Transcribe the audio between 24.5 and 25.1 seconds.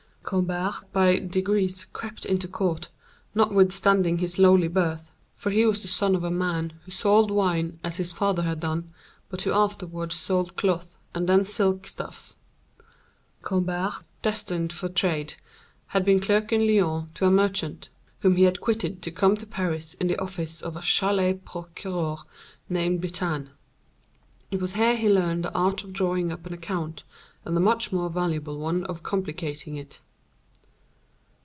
was here he